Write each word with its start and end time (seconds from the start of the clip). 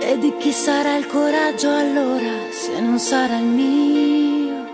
E 0.00 0.16
di 0.18 0.36
chi 0.38 0.52
sarà 0.52 0.96
il 0.96 1.06
coraggio 1.06 1.74
allora 1.74 2.32
se 2.50 2.80
non 2.80 2.98
sarà 2.98 3.38
il 3.38 3.44
mio? 3.44 4.66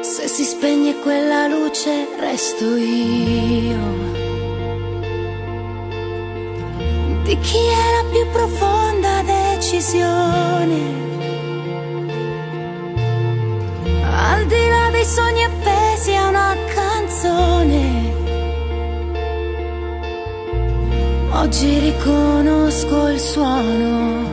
Se 0.00 0.26
si 0.28 0.44
spegne 0.44 0.98
quella 1.00 1.46
luce 1.46 2.08
resto 2.18 2.76
io. 2.76 4.10
Di 7.22 7.38
chi 7.38 7.58
è 7.58 8.02
la 8.02 8.10
più 8.10 8.26
profonda 8.32 9.22
decisione? 9.22 11.10
Oggi 21.42 21.76
riconosco 21.80 23.08
il 23.08 23.18
suono 23.18 24.30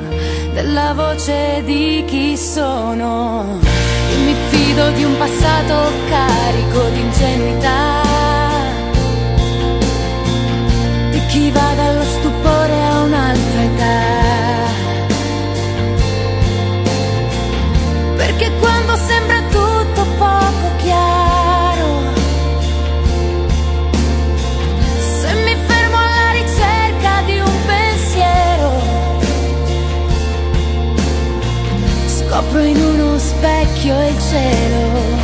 della 0.54 0.94
voce 0.94 1.64
di 1.66 2.04
chi 2.06 2.38
sono. 2.38 3.58
Io 4.12 4.20
mi 4.26 4.36
fido 4.50 4.92
di 4.92 5.04
un 5.06 5.18
passato 5.18 5.92
carico 6.08 6.90
di 6.90 7.00
ingenuità. 7.00 8.02
Di 11.10 11.26
chi 11.30 11.50
va 11.50 11.69
occhio 33.90 34.08
il 34.08 34.20
cielo 34.22 35.18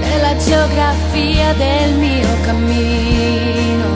e 0.00 0.20
la 0.20 0.36
geografia 0.36 1.52
del 1.54 1.94
mio 1.94 2.28
cammino. 2.42 3.87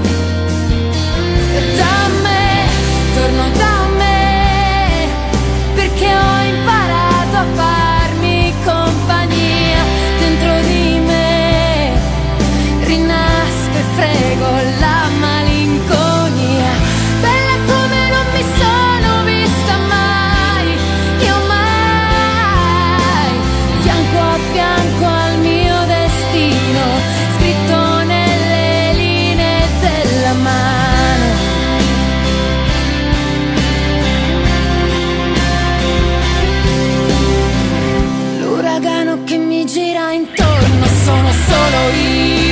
gira 39.66 40.12
intorno, 40.12 40.86
sono 41.04 41.30
solo 41.32 41.90
io. 41.94 42.51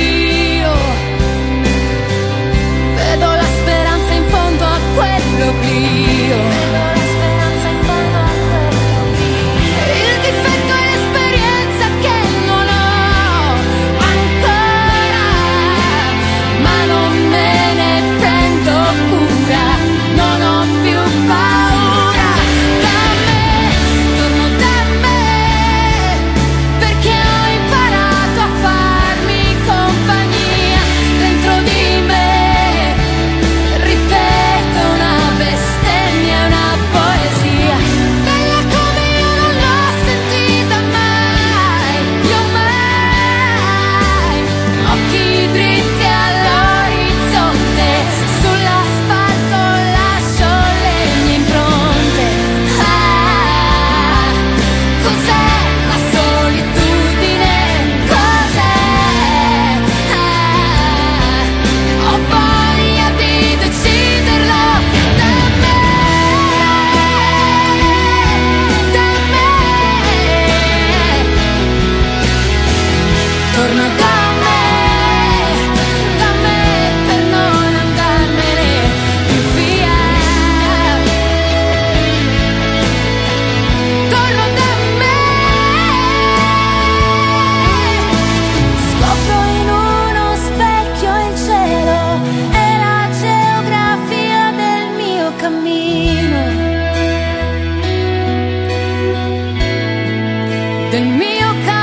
Then 100.91 101.17
me, 101.17 101.39
you 101.39 101.80